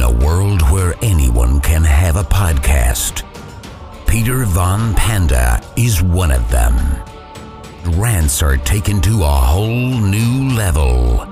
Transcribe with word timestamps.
In 0.00 0.06
a 0.06 0.24
world 0.24 0.62
where 0.70 0.94
anyone 1.02 1.60
can 1.60 1.84
have 1.84 2.16
a 2.16 2.22
podcast, 2.22 3.22
Peter 4.06 4.46
Von 4.46 4.94
Panda 4.94 5.62
is 5.76 6.02
one 6.02 6.30
of 6.30 6.50
them. 6.50 6.74
Rants 8.00 8.42
are 8.42 8.56
taken 8.56 9.02
to 9.02 9.24
a 9.24 9.26
whole 9.26 10.00
new 10.00 10.56
level. 10.56 11.30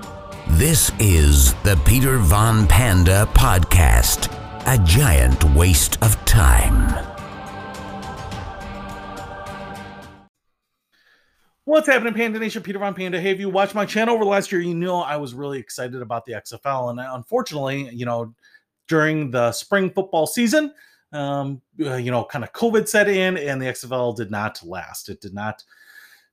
This 0.48 0.92
is 0.98 1.54
the 1.62 1.80
Peter 1.86 2.18
Von 2.18 2.66
Panda 2.66 3.26
Podcast, 3.32 4.30
a 4.66 4.76
giant 4.84 5.42
waste 5.54 5.96
of 6.02 6.22
time. 6.26 6.92
What's 11.64 11.86
happening, 11.86 12.12
Panda 12.12 12.38
Nation? 12.38 12.62
Peter 12.62 12.78
Von 12.78 12.94
Panda. 12.94 13.18
Hey, 13.18 13.30
if 13.30 13.40
you 13.40 13.48
watched 13.48 13.74
my 13.74 13.86
channel 13.86 14.14
over 14.14 14.24
the 14.24 14.30
last 14.30 14.52
year, 14.52 14.60
you 14.60 14.74
know 14.74 15.00
I 15.00 15.16
was 15.16 15.32
really 15.32 15.58
excited 15.58 16.02
about 16.02 16.26
the 16.26 16.32
XFL. 16.32 16.90
And 16.90 17.00
unfortunately, 17.00 17.88
you 17.94 18.04
know, 18.04 18.34
during 18.88 19.30
the 19.30 19.52
spring 19.52 19.90
football 19.90 20.26
season, 20.26 20.72
um, 21.12 21.62
uh, 21.80 21.96
you 21.96 22.10
know, 22.10 22.24
kind 22.24 22.44
of 22.44 22.52
COVID 22.52 22.88
set 22.88 23.08
in 23.08 23.36
and 23.36 23.60
the 23.60 23.66
XFL 23.66 24.16
did 24.16 24.30
not 24.30 24.60
last. 24.62 25.08
It 25.08 25.20
did 25.20 25.34
not 25.34 25.62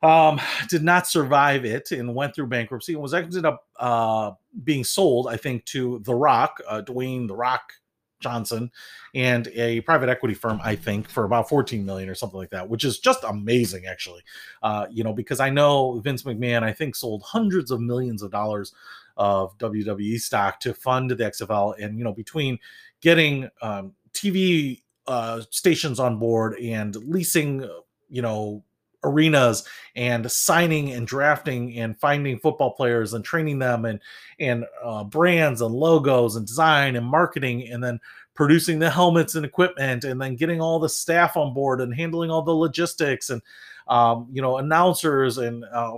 um, 0.02 0.40
did 0.70 0.84
not 0.84 1.08
survive 1.08 1.66
it 1.66 1.92
and 1.92 2.16
went 2.16 2.36
through 2.36 2.48
bankruptcy 2.48 2.94
and 2.94 3.02
was 3.02 3.14
ended 3.14 3.46
up 3.46 3.66
uh, 3.80 4.32
being 4.64 4.84
sold, 4.84 5.28
I 5.28 5.38
think, 5.38 5.66
to 5.66 6.00
The 6.00 6.16
Rock, 6.16 6.60
uh, 6.68 6.82
Dwayne 6.82 7.28
The 7.28 7.36
Rock 7.36 7.74
Johnson, 8.22 8.72
and 9.14 9.48
a 9.50 9.82
private 9.82 10.10
equity 10.10 10.34
firm, 10.34 10.60
I 10.64 10.76
think, 10.76 11.10
for 11.10 11.26
about 11.26 11.50
14 11.50 11.86
million 11.86 12.10
or 12.10 12.16
something 12.16 12.40
like 12.40 12.50
that, 12.52 12.68
which 12.68 12.84
is 12.84 13.00
just 13.00 13.24
amazing, 13.24 13.86
actually. 13.86 14.22
Uh, 14.64 14.88
you 14.90 15.04
know, 15.04 15.14
because 15.14 15.40
I 15.40 15.50
know 15.50 16.00
Vince 16.00 16.24
McMahon, 16.24 16.64
I 16.64 16.74
think, 16.74 16.96
sold 16.96 17.24
hundreds 17.24 17.72
of 17.72 17.82
millions 17.82 18.24
of 18.24 18.32
dollars 18.32 18.74
of 19.18 19.58
WWE 19.58 20.20
stock 20.20 20.60
to 20.62 20.74
fund 20.74 21.12
the 21.12 21.16
XFL, 21.16 21.76
and 21.82 21.98
you 21.98 22.04
know, 22.04 22.14
between 22.14 22.60
getting 23.02 23.50
um, 23.62 23.94
TV 24.14 24.82
uh, 25.08 25.42
stations 25.52 26.00
on 26.00 26.18
board 26.18 26.58
and 26.60 26.96
leasing, 26.96 27.68
you 28.10 28.22
know, 28.22 28.64
arenas 29.06 29.64
and 29.96 30.30
signing 30.32 30.92
and 30.92 31.08
drafting 31.08 31.78
and 31.78 31.98
finding 32.00 32.40
football 32.40 32.72
players 32.72 33.14
and 33.14 33.24
training 33.24 33.60
them 33.60 33.86
and 33.86 34.00
and 34.40 34.66
uh, 34.84 35.04
brands 35.04 35.62
and 35.62 35.74
logos 35.74 36.36
and 36.36 36.48
design 36.48 36.96
and 36.96 37.06
marketing 37.06 37.70
and 37.70 37.84
then 37.84 38.00
producing 38.34 38.80
the 38.80 38.90
helmets 38.90 39.36
and 39.36 39.46
equipment 39.46 40.04
and 40.04 40.22
then 40.22 40.36
getting 40.36 40.60
all 40.60 40.80
the 40.80 40.90
staff 40.90 41.38
on 41.38 41.54
board 41.54 41.80
and 41.80 41.96
handling 41.96 42.30
all 42.30 42.42
the 42.42 42.52
logistics 42.52 43.30
and 43.30 43.42
um, 43.88 44.28
you 44.32 44.42
know 44.42 44.58
announcers 44.58 45.38
and 45.38 45.64
uh, 45.72 45.94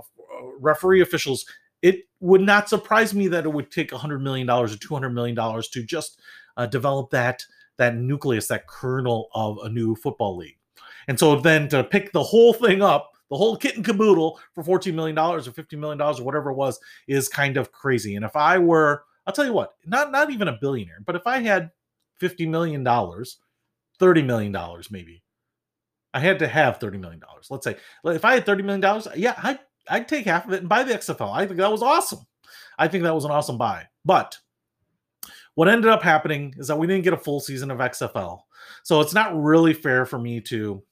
referee 0.60 1.00
officials 1.00 1.46
it 1.82 2.00
would 2.20 2.40
not 2.40 2.68
surprise 2.68 3.14
me 3.14 3.28
that 3.28 3.44
it 3.44 3.52
would 3.52 3.70
take 3.70 3.92
100 3.92 4.20
million 4.20 4.46
dollars 4.46 4.74
or 4.74 4.78
200 4.78 5.10
million 5.10 5.34
dollars 5.34 5.68
to 5.68 5.82
just 5.82 6.20
uh, 6.56 6.66
develop 6.66 7.10
that 7.10 7.44
that 7.76 7.96
nucleus 7.96 8.48
that 8.48 8.66
kernel 8.66 9.28
of 9.34 9.58
a 9.62 9.68
new 9.68 9.94
football 9.94 10.36
league 10.36 10.58
and 11.08 11.18
so 11.18 11.34
then 11.36 11.68
to 11.70 11.82
pick 11.82 12.12
the 12.12 12.22
whole 12.22 12.52
thing 12.52 12.82
up, 12.82 13.12
the 13.30 13.36
whole 13.36 13.56
kit 13.56 13.76
and 13.76 13.84
caboodle 13.84 14.38
for 14.54 14.62
$14 14.62 14.94
million 14.94 15.18
or 15.18 15.40
$50 15.40 15.78
million 15.78 16.00
or 16.00 16.14
whatever 16.22 16.50
it 16.50 16.56
was 16.56 16.78
is 17.08 17.28
kind 17.28 17.56
of 17.56 17.72
crazy. 17.72 18.14
And 18.14 18.24
if 18.24 18.36
I 18.36 18.58
were, 18.58 19.04
I'll 19.26 19.32
tell 19.32 19.46
you 19.46 19.52
what, 19.52 19.72
not 19.86 20.12
not 20.12 20.30
even 20.30 20.48
a 20.48 20.58
billionaire, 20.60 21.00
but 21.04 21.16
if 21.16 21.26
I 21.26 21.40
had 21.40 21.70
$50 22.20 22.48
million, 22.48 22.84
$30 22.84 23.26
million 24.24 24.56
maybe. 24.90 25.22
I 26.14 26.20
had 26.20 26.38
to 26.38 26.48
have 26.48 26.78
$30 26.78 27.00
million. 27.00 27.22
Let's 27.50 27.64
say 27.64 27.76
if 28.04 28.24
I 28.24 28.34
had 28.34 28.46
$30 28.46 28.64
million, 28.64 29.02
yeah, 29.16 29.34
I'd, 29.42 29.60
I'd 29.90 30.08
take 30.08 30.26
half 30.26 30.46
of 30.46 30.52
it 30.52 30.60
and 30.60 30.68
buy 30.68 30.82
the 30.82 30.94
XFL. 30.94 31.34
I 31.34 31.46
think 31.46 31.58
that 31.58 31.72
was 31.72 31.82
awesome. 31.82 32.20
I 32.78 32.88
think 32.88 33.04
that 33.04 33.14
was 33.14 33.24
an 33.24 33.30
awesome 33.30 33.58
buy. 33.58 33.86
But 34.04 34.38
what 35.54 35.68
ended 35.68 35.90
up 35.90 36.02
happening 36.02 36.54
is 36.58 36.68
that 36.68 36.78
we 36.78 36.86
didn't 36.86 37.04
get 37.04 37.12
a 37.12 37.18
full 37.18 37.40
season 37.40 37.70
of 37.70 37.78
XFL. 37.78 38.40
So 38.84 39.00
it's 39.00 39.14
not 39.14 39.36
really 39.36 39.72
fair 39.72 40.06
for 40.06 40.18
me 40.18 40.40
to 40.42 40.82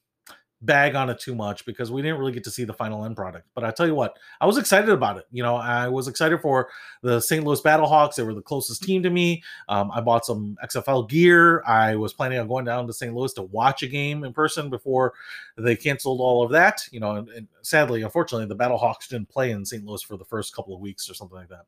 bag 0.63 0.95
on 0.95 1.11
it 1.11 1.21
too 1.21 1.35
much 1.35 1.67
because 1.67 1.91
we 1.91 2.01
didn't 2.01 2.19
really 2.19 2.33
get 2.33 2.43
to 2.45 2.51
see 2.51 2.65
the 2.65 2.73
final 2.73 3.05
end 3.05 3.15
product. 3.15 3.47
But 3.55 3.65
I 3.65 3.71
tell 3.71 3.87
you 3.87 3.95
what, 3.95 4.19
I 4.41 4.47
was 4.47 4.57
excited 4.57 4.89
about 4.89 5.19
it. 5.19 5.27
You 5.31 5.43
know, 5.43 5.57
I 5.57 5.89
was 5.89 6.09
excited 6.09 6.41
for 6.41 6.69
the 7.03 7.21
St. 7.21 7.45
Louis 7.45 7.61
Battlehawks. 7.61 8.15
They 8.15 8.23
were 8.23 8.35
the 8.35 8.43
closest 8.43 8.83
team 8.83 9.03
to 9.03 9.11
me. 9.11 9.43
Um, 9.69 9.91
I 9.93 10.01
bought 10.01 10.25
some 10.25 10.57
XFL 10.65 11.09
gear. 11.09 11.63
I 11.67 11.95
was 11.97 12.15
planning 12.15 12.39
on 12.39 12.49
going 12.49 12.65
down 12.65 12.87
to 12.87 12.93
St. 12.93 13.15
Louis 13.15 13.33
to 13.35 13.43
watch 13.43 13.83
a 13.83 13.87
game 13.87 14.25
in 14.25 14.33
person 14.33 14.71
before 14.71 15.13
they 15.59 15.77
canceled 15.77 16.21
all 16.21 16.43
of 16.43 16.51
that. 16.53 16.83
You 16.91 17.01
know, 17.01 17.17
and, 17.17 17.29
and 17.29 17.49
sadly, 17.63 18.03
unfortunately, 18.03 18.47
the 18.47 18.57
Battlehawks 18.57 19.09
didn't 19.09 19.29
play 19.29 19.51
in 19.51 19.65
St. 19.65 19.85
Louis 19.85 20.03
for 20.03 20.17
the 20.17 20.25
first 20.25 20.55
couple 20.55 20.75
of 20.75 20.81
weeks 20.81 21.11
or 21.11 21.15
something 21.15 21.37
like 21.37 21.49
that. 21.49 21.67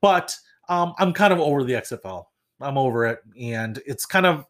But 0.00 0.36
um, 0.68 0.94
I'm 0.98 1.12
kind 1.12 1.32
of 1.32 1.40
over 1.40 1.64
the 1.64 1.74
XFL. 1.74 2.26
I'm 2.60 2.78
over 2.78 3.06
it, 3.06 3.18
and 3.40 3.82
it's 3.86 4.06
kind 4.06 4.26
of 4.26 4.46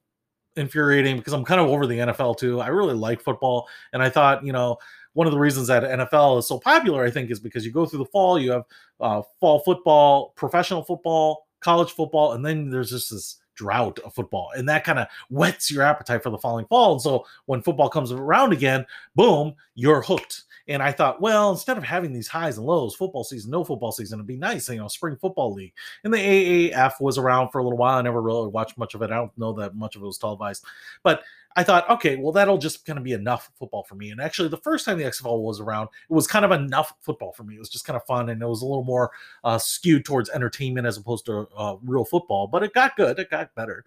infuriating 0.57 1.17
because 1.17 1.33
I'm 1.33 1.45
kind 1.45 1.61
of 1.61 1.69
over 1.69 1.87
the 1.87 1.99
NFL 1.99 2.39
too. 2.39 2.61
I 2.61 2.69
really 2.69 2.95
like 2.95 3.21
football, 3.21 3.69
and 3.93 4.03
I 4.03 4.11
thought, 4.11 4.45
you 4.45 4.53
know, 4.53 4.79
one 5.15 5.27
of 5.27 5.33
the 5.33 5.39
reasons 5.39 5.69
that 5.69 5.83
NFL 5.83 6.39
is 6.39 6.49
so 6.49 6.59
popular, 6.59 7.05
I 7.05 7.11
think, 7.11 7.31
is 7.31 7.41
because 7.41 7.67
you 7.67 7.73
go 7.73 7.87
through 7.87 8.01
the 8.01 8.07
fall, 8.07 8.39
you 8.39 8.53
have 8.53 8.65
uh, 9.01 9.23
fall 9.41 9.61
football, 9.61 10.33
professional 10.37 10.83
football, 10.83 11.47
college 11.61 11.93
football, 11.93 12.33
and 12.33 12.45
then 12.45 12.71
there's 12.71 12.91
just 12.91 13.11
this 13.11 13.42
drought 13.55 13.99
of 14.01 14.15
football, 14.15 14.51
and 14.57 14.69
that 14.69 14.85
kind 14.85 14.99
of 14.99 15.09
whets 15.31 15.71
your 15.71 15.83
appetite 15.83 16.23
for 16.23 16.31
the 16.31 16.39
following 16.39 16.67
fall. 16.67 16.93
And 16.93 17.03
so 17.03 17.27
when 17.47 17.63
football 17.63 17.89
comes 17.89 18.13
around 18.13 18.53
again, 18.53 18.87
boom, 19.15 19.55
you're 19.75 20.03
hooked. 20.03 20.45
And 20.69 20.83
I 20.83 20.93
thought, 20.93 21.21
well, 21.21 21.51
instead 21.51 21.77
of 21.77 21.83
having 21.83 22.13
these 22.13 22.29
highs 22.29 22.57
and 22.57 22.67
lows, 22.67 22.95
football 22.95 23.25
season, 23.25 23.51
no 23.51 23.65
football 23.65 23.91
season, 23.91 24.19
it'd 24.19 24.27
be 24.29 24.37
nice, 24.37 24.69
you 24.69 24.77
know, 24.77 24.89
spring 24.89 25.17
football 25.17 25.53
league. 25.53 25.73
And 26.05 26.15
the 26.15 26.19
AAF 26.19 27.01
was 27.01 27.19
around 27.19 27.51
for 27.51 27.59
a 27.59 27.65
little 27.65 27.79
while. 27.79 27.99
I 27.99 28.03
never 28.03 28.23
really 28.23 28.49
watched 28.49 28.79
much 28.79 28.95
of 28.95 29.03
it. 29.03 29.11
I 29.11 29.17
don't 29.17 29.37
know 29.37 29.53
that 29.55 29.75
much 29.75 29.97
of 29.97 30.03
it 30.03 30.07
was 30.07 30.19
televised, 30.19 30.65
but 31.03 31.23
I 31.57 31.63
thought, 31.63 31.89
okay, 31.91 32.17
well, 32.17 32.33
that'll 32.33 32.59
just 32.59 32.85
kind 32.87 32.99
of 32.99 33.05
be 33.05 33.13
enough 33.13 33.51
football 33.59 33.83
for 33.83 33.95
me. 33.95 34.11
And 34.11 34.21
actually, 34.21 34.49
the 34.49 34.57
first 34.57 34.85
time 34.85 34.99
the 34.99 35.05
XFL 35.05 35.43
was 35.43 35.61
around, 35.61 35.89
it 36.09 36.15
was 36.15 36.27
kind 36.27 36.45
of 36.45 36.51
enough 36.51 36.95
football 37.01 37.33
for 37.33 37.45
me. 37.45 37.57
It 37.57 37.59
was 37.59 37.69
just 37.69 37.85
kind 37.85 37.97
of 37.97 38.05
fun, 38.07 38.29
and 38.31 38.43
it 38.43 38.47
was 38.47 38.63
a 38.63 38.67
little 38.67 38.85
more 38.85 39.11
uh, 39.45 39.59
skewed 39.59 40.05
towards 40.05 40.31
entertainment 40.31 40.87
as 40.87 40.97
opposed 40.97 41.27
to 41.27 41.49
uh, 41.57 41.77
real 41.85 42.05
football. 42.05 42.47
But 42.47 42.63
it 42.63 42.73
got 42.73 42.97
good, 42.97 43.19
it 43.19 43.31
got 43.31 43.55
better. 43.55 43.85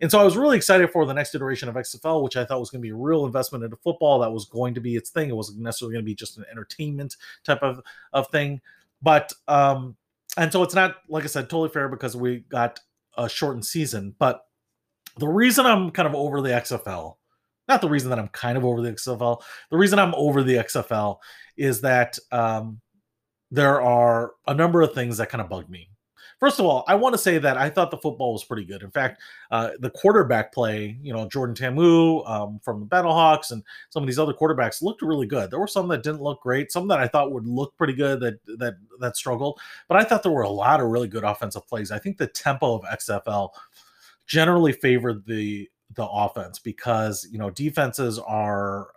And 0.00 0.10
so 0.10 0.18
I 0.18 0.24
was 0.24 0.36
really 0.36 0.56
excited 0.56 0.90
for 0.90 1.06
the 1.06 1.14
next 1.14 1.34
iteration 1.34 1.68
of 1.68 1.76
XFL, 1.76 2.22
which 2.24 2.36
I 2.36 2.44
thought 2.44 2.58
was 2.58 2.70
going 2.70 2.80
to 2.80 2.86
be 2.86 2.90
a 2.90 2.96
real 2.96 3.24
investment 3.24 3.62
into 3.62 3.76
football. 3.76 4.18
That 4.18 4.32
was 4.32 4.46
going 4.46 4.74
to 4.74 4.80
be 4.80 4.96
its 4.96 5.10
thing. 5.10 5.30
It 5.30 5.36
wasn't 5.36 5.60
necessarily 5.60 5.94
going 5.94 6.04
to 6.04 6.10
be 6.10 6.14
just 6.14 6.38
an 6.38 6.44
entertainment 6.50 7.16
type 7.44 7.62
of, 7.62 7.80
of 8.12 8.28
thing. 8.28 8.60
But, 9.00 9.32
um, 9.46 9.96
and 10.36 10.50
so 10.50 10.62
it's 10.64 10.74
not, 10.74 10.96
like 11.08 11.22
I 11.24 11.28
said, 11.28 11.48
totally 11.48 11.68
fair 11.68 11.88
because 11.88 12.16
we 12.16 12.38
got 12.48 12.80
a 13.16 13.28
shortened 13.28 13.64
season. 13.64 14.16
But 14.18 14.44
the 15.18 15.28
reason 15.28 15.66
I'm 15.66 15.90
kind 15.90 16.08
of 16.08 16.14
over 16.14 16.40
the 16.40 16.50
XFL, 16.50 17.16
not 17.68 17.80
the 17.80 17.88
reason 17.88 18.10
that 18.10 18.18
I'm 18.18 18.28
kind 18.28 18.58
of 18.58 18.64
over 18.64 18.82
the 18.82 18.92
XFL, 18.92 19.42
the 19.70 19.76
reason 19.76 19.98
I'm 19.98 20.14
over 20.14 20.42
the 20.42 20.56
XFL 20.56 21.18
is 21.56 21.80
that 21.82 22.18
um, 22.30 22.80
there 23.50 23.80
are 23.80 24.32
a 24.46 24.54
number 24.54 24.82
of 24.82 24.94
things 24.94 25.18
that 25.18 25.28
kind 25.28 25.42
of 25.42 25.48
bug 25.48 25.68
me. 25.68 25.88
First 26.42 26.58
of 26.58 26.66
all, 26.66 26.82
I 26.88 26.96
want 26.96 27.12
to 27.12 27.18
say 27.18 27.38
that 27.38 27.56
I 27.56 27.70
thought 27.70 27.92
the 27.92 27.98
football 27.98 28.32
was 28.32 28.42
pretty 28.42 28.64
good. 28.64 28.82
In 28.82 28.90
fact, 28.90 29.22
uh, 29.52 29.70
the 29.78 29.90
quarterback 29.90 30.52
play, 30.52 30.98
you 31.00 31.12
know, 31.12 31.28
Jordan 31.28 31.54
Ta'amu 31.54 32.28
um, 32.28 32.58
from 32.64 32.80
the 32.80 32.86
Battlehawks 32.86 33.52
and 33.52 33.62
some 33.90 34.02
of 34.02 34.08
these 34.08 34.18
other 34.18 34.32
quarterbacks 34.32 34.82
looked 34.82 35.02
really 35.02 35.28
good. 35.28 35.52
There 35.52 35.60
were 35.60 35.68
some 35.68 35.86
that 35.86 36.02
didn't 36.02 36.20
look 36.20 36.40
great, 36.42 36.72
some 36.72 36.88
that 36.88 36.98
I 36.98 37.06
thought 37.06 37.30
would 37.30 37.46
look 37.46 37.76
pretty 37.76 37.92
good 37.92 38.18
that 38.20 38.44
that 38.58 38.74
that 38.98 39.16
struggled, 39.16 39.60
but 39.86 39.98
I 39.98 40.02
thought 40.02 40.24
there 40.24 40.32
were 40.32 40.42
a 40.42 40.50
lot 40.50 40.80
of 40.80 40.88
really 40.88 41.06
good 41.06 41.22
offensive 41.22 41.64
plays. 41.68 41.92
I 41.92 42.00
think 42.00 42.18
the 42.18 42.26
tempo 42.26 42.74
of 42.74 42.82
XFL 42.82 43.50
generally 44.26 44.72
favored 44.72 45.26
the 45.26 45.68
the 45.94 46.06
offense 46.06 46.58
because 46.58 47.28
you 47.30 47.38
know 47.38 47.50
defenses 47.50 48.18
are 48.18 48.88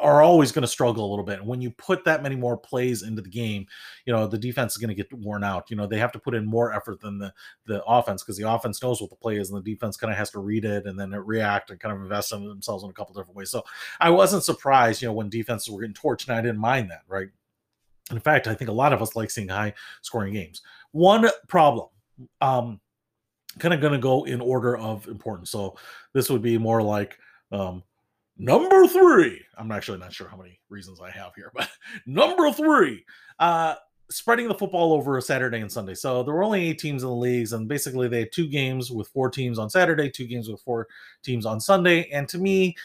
are 0.00 0.22
always 0.22 0.52
going 0.52 0.62
to 0.62 0.68
struggle 0.68 1.04
a 1.04 1.10
little 1.10 1.24
bit. 1.24 1.40
And 1.40 1.48
when 1.48 1.60
you 1.60 1.70
put 1.70 2.04
that 2.04 2.22
many 2.22 2.36
more 2.36 2.56
plays 2.56 3.02
into 3.02 3.22
the 3.22 3.30
game, 3.30 3.66
you 4.04 4.12
know, 4.12 4.26
the 4.26 4.38
defense 4.38 4.72
is 4.72 4.78
going 4.78 4.94
to 4.94 4.94
get 4.94 5.12
worn 5.12 5.42
out. 5.42 5.70
You 5.70 5.76
know, 5.76 5.86
they 5.86 5.98
have 5.98 6.12
to 6.12 6.18
put 6.18 6.34
in 6.34 6.46
more 6.46 6.72
effort 6.72 7.00
than 7.00 7.18
the 7.18 7.32
the 7.66 7.82
offense 7.84 8.22
because 8.22 8.36
the 8.36 8.48
offense 8.48 8.82
knows 8.82 9.00
what 9.00 9.10
the 9.10 9.16
play 9.16 9.36
is 9.36 9.50
and 9.50 9.58
the 9.58 9.74
defense 9.74 9.96
kind 9.96 10.12
of 10.12 10.18
has 10.18 10.30
to 10.30 10.38
read 10.38 10.64
it 10.64 10.86
and 10.86 10.98
then 10.98 11.10
react 11.10 11.70
and 11.70 11.80
kind 11.80 11.94
of 11.94 12.02
invest 12.02 12.32
in 12.32 12.46
themselves 12.46 12.84
in 12.84 12.90
a 12.90 12.92
couple 12.92 13.14
different 13.14 13.36
ways. 13.36 13.50
So 13.50 13.64
I 14.00 14.10
wasn't 14.10 14.44
surprised, 14.44 15.02
you 15.02 15.08
know, 15.08 15.14
when 15.14 15.28
defenses 15.28 15.70
were 15.70 15.80
getting 15.80 15.94
torched 15.94 16.28
and 16.28 16.36
I 16.36 16.42
didn't 16.42 16.60
mind 16.60 16.90
that, 16.90 17.02
right? 17.08 17.28
In 18.10 18.20
fact, 18.20 18.46
I 18.46 18.54
think 18.54 18.70
a 18.70 18.74
lot 18.74 18.92
of 18.92 19.02
us 19.02 19.16
like 19.16 19.30
seeing 19.30 19.48
high 19.48 19.74
scoring 20.02 20.32
games. 20.32 20.62
One 20.92 21.28
problem, 21.48 21.88
um, 22.40 22.80
kind 23.58 23.74
of 23.74 23.80
going 23.80 23.92
to 23.92 23.98
go 23.98 24.24
in 24.24 24.40
order 24.40 24.76
of 24.76 25.08
importance. 25.08 25.50
So 25.50 25.76
this 26.12 26.30
would 26.30 26.42
be 26.42 26.58
more 26.58 26.82
like 26.82 27.18
um, 27.52 27.82
Number 28.38 28.86
three, 28.86 29.42
I'm 29.56 29.72
actually 29.72 29.98
not 29.98 30.12
sure 30.12 30.28
how 30.28 30.36
many 30.36 30.60
reasons 30.68 31.00
I 31.00 31.10
have 31.10 31.34
here, 31.34 31.50
but 31.54 31.68
number 32.04 32.52
three, 32.52 33.04
uh, 33.38 33.76
spreading 34.10 34.46
the 34.46 34.54
football 34.54 34.92
over 34.92 35.16
a 35.16 35.22
Saturday 35.22 35.60
and 35.60 35.72
Sunday. 35.72 35.94
So 35.94 36.22
there 36.22 36.34
were 36.34 36.44
only 36.44 36.68
eight 36.68 36.78
teams 36.78 37.02
in 37.02 37.08
the 37.08 37.14
leagues, 37.14 37.54
and 37.54 37.66
basically 37.66 38.08
they 38.08 38.20
had 38.20 38.32
two 38.32 38.46
games 38.46 38.90
with 38.90 39.08
four 39.08 39.30
teams 39.30 39.58
on 39.58 39.70
Saturday, 39.70 40.10
two 40.10 40.26
games 40.26 40.48
with 40.48 40.60
four 40.60 40.86
teams 41.22 41.46
on 41.46 41.60
Sunday. 41.60 42.08
And 42.10 42.28
to 42.28 42.38
me, 42.38 42.76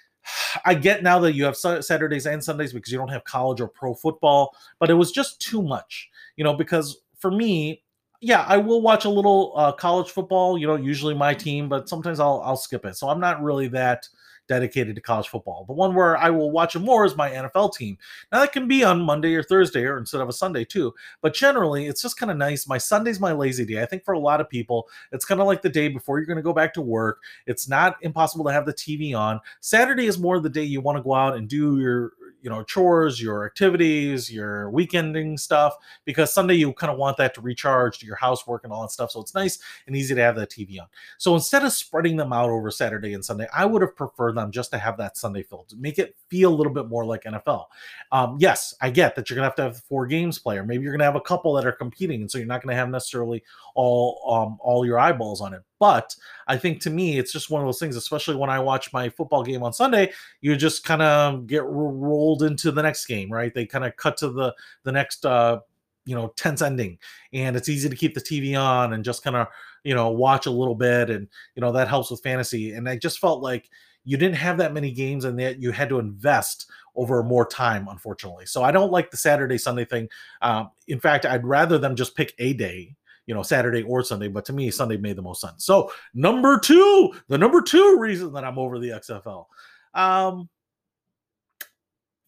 I 0.64 0.74
get 0.74 1.02
now 1.02 1.18
that 1.20 1.34
you 1.34 1.44
have 1.44 1.56
Saturdays 1.56 2.26
and 2.26 2.42
Sundays 2.42 2.72
because 2.72 2.90
you 2.90 2.98
don't 2.98 3.08
have 3.08 3.24
college 3.24 3.60
or 3.60 3.68
pro 3.68 3.94
football, 3.94 4.56
but 4.80 4.90
it 4.90 4.94
was 4.94 5.12
just 5.12 5.40
too 5.40 5.62
much, 5.62 6.08
you 6.36 6.44
know, 6.44 6.54
because 6.54 7.02
for 7.18 7.30
me, 7.30 7.83
yeah, 8.24 8.44
I 8.48 8.56
will 8.56 8.80
watch 8.80 9.04
a 9.04 9.10
little 9.10 9.52
uh, 9.54 9.72
college 9.72 10.10
football. 10.10 10.56
You 10.56 10.66
know, 10.66 10.76
usually 10.76 11.14
my 11.14 11.34
team, 11.34 11.68
but 11.68 11.90
sometimes 11.90 12.18
I'll 12.18 12.40
I'll 12.42 12.56
skip 12.56 12.86
it. 12.86 12.96
So 12.96 13.08
I'm 13.10 13.20
not 13.20 13.42
really 13.42 13.68
that 13.68 14.08
dedicated 14.48 14.94
to 14.94 15.02
college 15.02 15.28
football. 15.28 15.64
The 15.66 15.72
one 15.72 15.94
where 15.94 16.16
I 16.16 16.30
will 16.30 16.50
watch 16.50 16.74
it 16.74 16.80
more 16.80 17.04
is 17.04 17.16
my 17.16 17.30
NFL 17.30 17.74
team. 17.74 17.98
Now 18.32 18.40
that 18.40 18.52
can 18.52 18.68
be 18.68 18.84
on 18.84 19.02
Monday 19.02 19.34
or 19.34 19.42
Thursday 19.42 19.84
or 19.84 19.98
instead 19.98 20.20
of 20.20 20.28
a 20.28 20.32
Sunday 20.32 20.64
too. 20.64 20.94
But 21.20 21.34
generally, 21.34 21.86
it's 21.86 22.02
just 22.02 22.18
kind 22.18 22.30
of 22.30 22.36
nice. 22.36 22.66
My 22.66 22.78
Sunday's 22.78 23.20
my 23.20 23.32
lazy 23.32 23.64
day. 23.64 23.82
I 23.82 23.86
think 23.86 24.04
for 24.04 24.12
a 24.12 24.18
lot 24.18 24.40
of 24.40 24.48
people, 24.48 24.88
it's 25.12 25.24
kind 25.24 25.40
of 25.40 25.46
like 25.46 25.62
the 25.62 25.68
day 25.68 25.88
before 25.88 26.18
you're 26.18 26.26
going 26.26 26.36
to 26.36 26.42
go 26.42 26.52
back 26.52 26.74
to 26.74 26.82
work. 26.82 27.20
It's 27.46 27.68
not 27.68 27.96
impossible 28.00 28.44
to 28.46 28.52
have 28.52 28.66
the 28.66 28.74
TV 28.74 29.16
on. 29.16 29.40
Saturday 29.60 30.06
is 30.06 30.18
more 30.18 30.40
the 30.40 30.50
day 30.50 30.64
you 30.64 30.80
want 30.80 30.96
to 30.98 31.02
go 31.02 31.14
out 31.14 31.36
and 31.36 31.48
do 31.48 31.78
your 31.78 32.12
you 32.44 32.50
know 32.50 32.62
chores 32.62 33.20
your 33.20 33.46
activities 33.46 34.30
your 34.30 34.70
weekending 34.70 35.40
stuff 35.40 35.74
because 36.04 36.32
sunday 36.32 36.54
you 36.54 36.72
kind 36.74 36.92
of 36.92 36.98
want 36.98 37.16
that 37.16 37.34
to 37.34 37.40
recharge 37.40 38.02
your 38.02 38.16
housework 38.16 38.62
and 38.62 38.72
all 38.72 38.82
that 38.82 38.90
stuff 38.90 39.10
so 39.10 39.20
it's 39.20 39.34
nice 39.34 39.58
and 39.86 39.96
easy 39.96 40.14
to 40.14 40.20
have 40.20 40.36
that 40.36 40.50
tv 40.50 40.78
on. 40.78 40.86
So 41.18 41.34
instead 41.34 41.64
of 41.64 41.72
spreading 41.72 42.16
them 42.16 42.32
out 42.32 42.50
over 42.50 42.70
saturday 42.70 43.14
and 43.14 43.24
sunday 43.24 43.48
i 43.56 43.64
would 43.64 43.82
have 43.82 43.96
preferred 43.96 44.36
them 44.36 44.52
just 44.52 44.70
to 44.70 44.78
have 44.78 44.98
that 44.98 45.16
sunday 45.16 45.42
filled 45.42 45.68
to 45.70 45.76
make 45.76 45.98
it 45.98 46.14
feel 46.28 46.52
a 46.52 46.54
little 46.54 46.72
bit 46.72 46.86
more 46.86 47.04
like 47.04 47.24
nfl 47.24 47.64
um, 48.12 48.36
yes 48.38 48.74
i 48.82 48.90
get 48.90 49.16
that 49.16 49.28
you're 49.28 49.36
gonna 49.36 49.46
have 49.46 49.56
to 49.56 49.62
have 49.62 49.78
four 49.78 50.06
games 50.06 50.38
player 50.38 50.64
maybe 50.64 50.84
you're 50.84 50.92
gonna 50.92 51.02
have 51.02 51.16
a 51.16 51.20
couple 51.20 51.54
that 51.54 51.66
are 51.66 51.72
competing 51.72 52.20
and 52.20 52.30
so 52.30 52.36
you're 52.36 52.46
not 52.46 52.62
gonna 52.62 52.76
have 52.76 52.90
necessarily 52.90 53.42
all 53.74 54.20
um, 54.30 54.58
all 54.60 54.84
your 54.84 54.98
eyeballs 54.98 55.40
on 55.40 55.54
it 55.54 55.62
but 55.84 56.16
I 56.46 56.56
think 56.56 56.80
to 56.80 56.90
me, 56.90 57.18
it's 57.18 57.30
just 57.30 57.50
one 57.50 57.60
of 57.60 57.68
those 57.68 57.78
things, 57.78 57.94
especially 57.94 58.36
when 58.36 58.48
I 58.48 58.58
watch 58.58 58.90
my 58.94 59.10
football 59.10 59.42
game 59.42 59.62
on 59.62 59.74
Sunday, 59.74 60.12
you 60.40 60.56
just 60.56 60.82
kind 60.82 61.02
of 61.02 61.46
get 61.46 61.62
rolled 61.66 62.42
into 62.42 62.72
the 62.72 62.82
next 62.82 63.04
game, 63.04 63.30
right? 63.30 63.52
They 63.52 63.66
kind 63.66 63.84
of 63.84 63.94
cut 63.96 64.16
to 64.18 64.30
the 64.30 64.54
the 64.84 64.92
next 64.92 65.26
uh 65.26 65.60
you 66.06 66.14
know 66.14 66.28
tense 66.36 66.62
ending. 66.62 66.96
And 67.34 67.54
it's 67.54 67.68
easy 67.68 67.90
to 67.90 67.96
keep 67.96 68.14
the 68.14 68.20
tv 68.22 68.58
on 68.58 68.94
and 68.94 69.04
just 69.04 69.22
kind 69.22 69.36
of 69.36 69.48
you 69.82 69.94
know 69.94 70.08
watch 70.08 70.46
a 70.46 70.50
little 70.50 70.74
bit 70.74 71.10
and 71.10 71.28
you 71.54 71.60
know 71.60 71.72
that 71.72 71.88
helps 71.88 72.10
with 72.10 72.22
fantasy. 72.22 72.72
And 72.72 72.88
i 72.88 72.96
just 72.96 73.18
felt 73.18 73.42
like 73.42 73.68
you 74.06 74.16
didn't 74.16 74.36
have 74.36 74.56
that 74.56 74.72
many 74.72 74.90
games 74.90 75.26
and 75.26 75.38
that 75.38 75.60
you 75.60 75.70
had 75.70 75.90
to 75.90 75.98
invest 75.98 76.64
over 76.96 77.22
more 77.22 77.44
time 77.44 77.88
unfortunately. 77.88 78.46
So 78.46 78.62
i 78.62 78.72
don't 78.72 78.90
like 78.90 79.10
the 79.10 79.18
saturday 79.18 79.58
sunday 79.58 79.84
thing. 79.84 80.08
Um, 80.40 80.70
in 80.88 80.98
fact 80.98 81.26
i'd 81.26 81.44
rather 81.44 81.76
them 81.76 81.94
just 81.94 82.16
pick 82.16 82.32
a 82.38 82.54
day 82.54 82.96
you 83.26 83.34
know, 83.34 83.42
Saturday 83.42 83.82
or 83.82 84.02
Sunday. 84.02 84.28
But 84.28 84.44
to 84.46 84.52
me, 84.52 84.70
Sunday 84.70 84.96
made 84.96 85.16
the 85.16 85.22
most 85.22 85.40
sense. 85.40 85.64
So 85.64 85.90
number 86.12 86.58
two, 86.58 87.12
the 87.28 87.38
number 87.38 87.62
two 87.62 87.96
reason 87.98 88.32
that 88.34 88.44
I'm 88.44 88.58
over 88.58 88.78
the 88.78 88.90
XFL. 88.90 89.46
Um, 89.94 90.48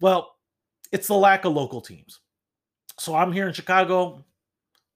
well, 0.01 0.37
it's 0.93 1.09
the 1.09 1.15
lack 1.15 1.45
of 1.45 1.53
local 1.53 1.81
teams. 1.81 2.21
So 2.99 3.15
I'm 3.15 3.33
here 3.33 3.47
in 3.47 3.53
Chicago. 3.53 4.25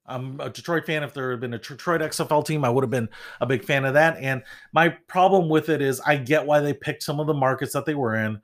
I'm 0.06 0.40
a 0.40 0.50
Detroit 0.50 0.86
fan. 0.86 1.02
If 1.02 1.14
there 1.14 1.30
had 1.30 1.40
been 1.40 1.54
a 1.54 1.58
Detroit 1.58 2.00
XFL 2.00 2.44
team, 2.44 2.64
I 2.64 2.70
would 2.70 2.82
have 2.82 2.90
been 2.90 3.08
a 3.40 3.46
big 3.46 3.64
fan 3.64 3.84
of 3.84 3.94
that. 3.94 4.16
And 4.18 4.42
my 4.72 4.88
problem 4.88 5.48
with 5.48 5.68
it 5.68 5.80
is 5.80 6.00
I 6.00 6.16
get 6.16 6.46
why 6.46 6.60
they 6.60 6.72
picked 6.72 7.02
some 7.02 7.20
of 7.20 7.26
the 7.26 7.34
markets 7.34 7.72
that 7.74 7.84
they 7.84 7.94
were 7.94 8.16
in. 8.16 8.40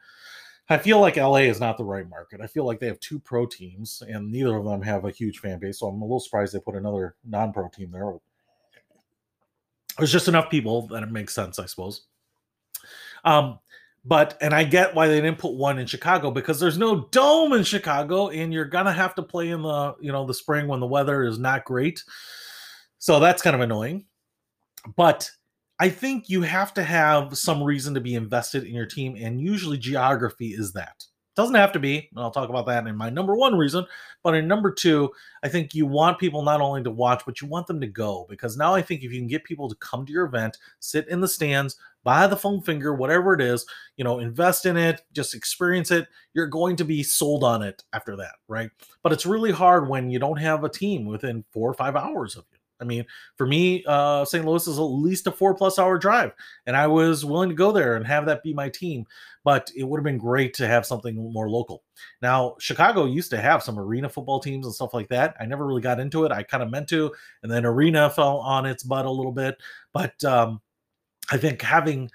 I 0.69 0.79
feel 0.79 1.01
like 1.01 1.17
LA 1.17 1.37
is 1.37 1.61
not 1.61 1.79
the 1.79 1.85
right 1.85 2.09
market. 2.09 2.41
I 2.41 2.49
feel 2.49 2.65
like 2.65 2.81
they 2.81 2.89
have 2.89 2.99
two 2.99 3.21
pro 3.21 3.47
teams, 3.47 4.03
and 4.09 4.33
neither 4.33 4.57
of 4.57 4.65
them 4.65 4.83
have 4.83 5.05
a 5.05 5.11
huge 5.11 5.39
fan 5.39 5.61
base. 5.61 5.79
So 5.79 5.87
I'm 5.87 6.03
a 6.03 6.05
little 6.05 6.21
surprised 6.21 6.55
they 6.55 6.59
put 6.59 6.75
another 6.75 7.15
non-pro 7.25 7.69
team 7.69 7.93
there. 7.93 8.13
There's 9.97 10.13
just 10.13 10.29
enough 10.29 10.51
people 10.51 10.89
that 10.89 11.03
it 11.03 11.11
makes 11.11 11.35
sense, 11.35 11.59
I 11.59 11.67
suppose. 11.67 12.07
Um, 13.25 13.61
but 14.05 14.37
and 14.41 14.55
I 14.55 14.65
get 14.65 14.95
why 14.95 15.09
they 15.09 15.21
didn't 15.21 15.39
put 15.39 15.55
one 15.55 15.79
in 15.79 15.87
Chicago 15.87 16.31
because 16.31 16.61
there's 16.61 16.79
no 16.79 17.07
dome 17.11 17.53
in 17.53 17.63
Chicago, 17.63 18.29
and 18.29 18.53
you're 18.53 18.65
gonna 18.65 18.93
have 18.93 19.15
to 19.17 19.23
play 19.23 19.51
in 19.51 19.63
the 19.63 19.95
you 20.01 20.13
know 20.13 20.27
the 20.27 20.35
spring 20.35 20.69
when 20.69 20.81
the 20.81 20.87
weather 20.87 21.25
is 21.25 21.39
not 21.39 21.65
great. 21.65 22.03
So 22.99 23.21
that's 23.21 23.43
kind 23.43 23.55
of 23.55 23.63
annoying. 23.63 24.05
But 24.97 25.31
I 25.79 25.91
think 25.91 26.31
you 26.31 26.43
have 26.43 26.73
to 26.75 26.83
have 26.83 27.37
some 27.37 27.63
reason 27.63 27.95
to 27.95 28.01
be 28.01 28.15
invested 28.15 28.65
in 28.65 28.75
your 28.75 28.87
team, 28.87 29.17
and 29.21 29.41
usually 29.41 29.77
geography 29.77 30.49
is 30.49 30.73
that. 30.73 31.05
Doesn't 31.35 31.55
have 31.55 31.73
to 31.73 31.79
be, 31.79 32.09
and 32.11 32.19
I'll 32.19 32.31
talk 32.31 32.49
about 32.49 32.65
that 32.65 32.87
in 32.87 32.97
my 32.97 33.11
number 33.11 33.37
one 33.37 33.57
reason. 33.59 33.85
But 34.23 34.35
in 34.35 34.49
number 34.49 34.73
two, 34.73 35.11
I 35.43 35.49
think 35.49 35.75
you 35.75 35.85
want 35.85 36.19
people 36.19 36.43
not 36.43 36.63
only 36.63 36.83
to 36.83 36.91
watch, 36.91 37.25
but 37.27 37.43
you 37.43 37.47
want 37.47 37.67
them 37.67 37.79
to 37.83 37.87
go 37.87 38.25
because 38.31 38.57
now 38.57 38.75
I 38.75 38.81
think 38.81 39.03
if 39.03 39.13
you 39.13 39.21
can 39.21 39.29
get 39.29 39.45
people 39.45 39.69
to 39.69 39.75
come 39.77 40.07
to 40.07 40.13
your 40.13 40.25
event, 40.25 40.57
sit 40.81 41.07
in 41.09 41.21
the 41.21 41.29
stands, 41.29 41.77
buy 42.05 42.27
the 42.27 42.39
foam 42.39 42.63
finger, 42.63 42.95
whatever 42.95 43.35
it 43.35 43.43
is, 43.43 43.67
you 43.99 44.05
know, 44.05 44.19
invest 44.19 44.65
in 44.65 44.79
it, 44.79 45.03
just 45.13 45.35
experience 45.35 45.91
it, 45.91 46.09
you're 46.33 46.47
going 46.47 46.77
to 46.77 46.85
be 46.85 47.03
sold 47.03 47.45
on 47.45 47.61
it 47.61 47.85
after 47.93 48.17
that, 48.17 48.37
right? 48.49 48.71
But 49.03 49.13
it's 49.13 49.27
really 49.27 49.53
hard 49.53 49.91
when 49.91 50.09
you 50.09 50.19
don't 50.19 50.39
have 50.39 50.65
a 50.65 50.71
team 50.71 51.05
within 51.05 51.45
four 51.51 51.69
or 51.69 51.75
five 51.75 51.97
hours 51.97 52.35
of 52.35 52.47
you. 52.51 52.56
I 52.81 52.85
mean, 52.85 53.05
for 53.37 53.47
me, 53.47 53.85
uh, 53.87 54.25
St. 54.25 54.45
Louis 54.45 54.67
is 54.67 54.79
at 54.79 54.83
least 54.83 55.27
a 55.27 55.33
four 55.33 55.55
plus 55.55 55.79
hour 55.79 55.99
drive, 55.99 56.33
and 56.67 56.77
I 56.77 56.87
was 56.87 57.25
willing 57.25 57.49
to 57.49 57.55
go 57.55 57.73
there 57.73 57.97
and 57.97 58.07
have 58.07 58.27
that 58.27 58.43
be 58.43 58.53
my 58.53 58.69
team. 58.69 59.07
But 59.45 59.71
it 59.77 59.85
would 59.85 59.99
have 59.99 60.05
been 60.05 60.19
great 60.19 60.55
to 60.55 60.67
have 60.67 60.85
something 60.85 61.33
more 61.33 61.49
local. 61.49 61.85
Now, 62.21 62.57
Chicago 62.59 63.05
used 63.05 63.31
to 63.31 63.41
have 63.41 63.63
some 63.63 63.79
arena 63.79 64.09
football 64.09 64.41
teams 64.41 64.67
and 64.67 64.75
stuff 64.75 64.93
like 64.93 65.09
that. 65.09 65.37
I 65.41 65.47
never 65.47 65.65
really 65.65 65.83
got 65.83 66.01
into 66.01 66.25
it. 66.25 66.33
I 66.33 66.43
kind 66.43 66.65
of 66.65 66.71
meant 66.71 66.89
to, 66.89 67.13
and 67.43 67.53
then 67.53 67.65
arena 67.65 68.11
fell 68.11 68.39
on 68.39 68.67
its 68.67 68.83
butt 68.83 69.07
a 69.07 69.11
little 69.11 69.33
bit. 69.33 69.57
But 69.93 70.23
um, 70.25 70.61
I 71.31 71.37
think 71.37 71.63
having 71.63 72.11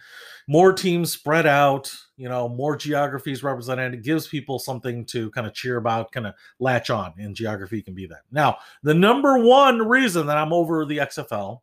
more 0.52 0.74
teams 0.74 1.10
spread 1.14 1.48
out, 1.48 1.90
you 2.18 2.28
know, 2.28 2.50
more 2.50 2.76
geographies 2.76 3.42
represented, 3.42 3.94
it 3.94 4.04
gives 4.04 4.28
people 4.28 4.60
something 4.60 5.06
to 5.06 5.32
kind 5.32 5.48
of 5.48 5.54
cheer 5.54 5.78
about, 5.78 6.12
kind 6.12 6.28
of 6.28 6.34
latch 6.60 6.90
on, 6.90 7.14
and 7.18 7.38
geography 7.38 7.82
can 7.82 7.94
be 7.94 8.06
that. 8.06 8.24
Now, 8.34 8.58
the 8.84 8.94
number 8.94 9.38
one 9.38 9.88
reason 9.88 10.28
that 10.28 10.38
I'm 10.38 10.52
over 10.52 10.84
the 10.84 10.98
XFL, 10.98 11.62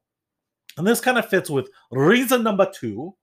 and 0.79 0.87
this 0.87 1.03
kind 1.03 1.19
of 1.19 1.29
fits 1.29 1.51
with 1.51 1.69
reason 1.91 2.43
number 2.43 2.67
two, 2.67 3.15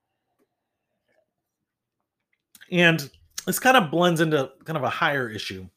and 2.72 3.10
this 3.48 3.58
kind 3.58 3.76
of 3.76 3.90
blends 3.90 4.22
into 4.22 4.52
kind 4.66 4.78
of 4.78 4.84
a 4.84 4.90
higher 4.90 5.28
issue 5.28 5.68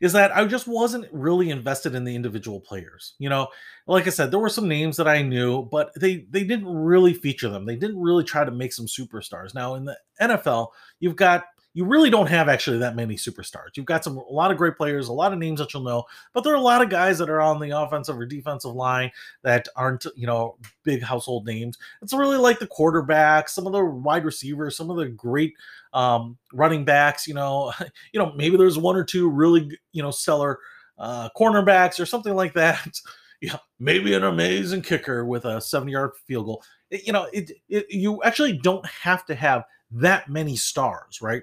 is 0.00 0.12
that 0.12 0.34
I 0.34 0.44
just 0.46 0.66
wasn't 0.66 1.06
really 1.12 1.50
invested 1.50 1.94
in 1.94 2.04
the 2.04 2.14
individual 2.14 2.60
players. 2.60 3.14
You 3.18 3.28
know, 3.28 3.48
like 3.86 4.06
I 4.06 4.10
said, 4.10 4.30
there 4.30 4.40
were 4.40 4.48
some 4.48 4.68
names 4.68 4.96
that 4.96 5.08
I 5.08 5.22
knew, 5.22 5.62
but 5.62 5.92
they 5.94 6.26
they 6.30 6.44
didn't 6.44 6.68
really 6.68 7.14
feature 7.14 7.50
them. 7.50 7.66
They 7.66 7.76
didn't 7.76 8.00
really 8.00 8.24
try 8.24 8.44
to 8.44 8.50
make 8.50 8.72
some 8.72 8.86
superstars. 8.86 9.54
Now 9.54 9.74
in 9.74 9.84
the 9.84 9.98
NFL, 10.20 10.68
you've 11.00 11.16
got 11.16 11.44
you 11.72 11.84
really 11.84 12.10
don't 12.10 12.28
have 12.28 12.48
actually 12.48 12.78
that 12.78 12.96
many 12.96 13.14
superstars. 13.14 13.76
You've 13.76 13.86
got 13.86 14.02
some 14.02 14.16
a 14.16 14.32
lot 14.32 14.50
of 14.50 14.56
great 14.56 14.76
players, 14.76 15.08
a 15.08 15.12
lot 15.12 15.32
of 15.32 15.38
names 15.38 15.60
that 15.60 15.72
you'll 15.72 15.84
know, 15.84 16.04
but 16.32 16.42
there 16.42 16.52
are 16.52 16.56
a 16.56 16.60
lot 16.60 16.82
of 16.82 16.90
guys 16.90 17.18
that 17.18 17.30
are 17.30 17.40
on 17.40 17.60
the 17.60 17.70
offensive 17.70 18.18
or 18.18 18.26
defensive 18.26 18.72
line 18.72 19.10
that 19.42 19.68
aren't, 19.76 20.04
you 20.16 20.26
know, 20.26 20.56
big 20.82 21.02
household 21.02 21.46
names. 21.46 21.78
It's 22.02 22.12
really 22.12 22.38
like 22.38 22.58
the 22.58 22.66
quarterbacks, 22.66 23.50
some 23.50 23.66
of 23.66 23.72
the 23.72 23.84
wide 23.84 24.24
receivers, 24.24 24.76
some 24.76 24.90
of 24.90 24.96
the 24.96 25.08
great 25.08 25.54
um, 25.92 26.38
running 26.52 26.84
backs. 26.84 27.28
You 27.28 27.34
know, 27.34 27.72
you 28.12 28.18
know 28.18 28.32
maybe 28.32 28.56
there's 28.56 28.78
one 28.78 28.96
or 28.96 29.04
two 29.04 29.30
really, 29.30 29.78
you 29.92 30.02
know, 30.02 30.10
stellar 30.10 30.58
uh, 30.98 31.28
cornerbacks 31.36 32.00
or 32.00 32.06
something 32.06 32.34
like 32.34 32.54
that. 32.54 32.98
yeah, 33.40 33.58
maybe 33.78 34.14
an 34.14 34.24
amazing 34.24 34.82
kicker 34.82 35.24
with 35.24 35.44
a 35.44 35.58
70-yard 35.58 36.12
field 36.26 36.46
goal. 36.46 36.62
It, 36.90 37.06
you 37.06 37.12
know, 37.12 37.28
it, 37.32 37.52
it 37.68 37.86
you 37.90 38.22
actually 38.24 38.54
don't 38.58 38.84
have 38.86 39.24
to 39.26 39.34
have 39.34 39.64
that 39.92 40.28
many 40.28 40.56
stars, 40.56 41.22
right? 41.22 41.42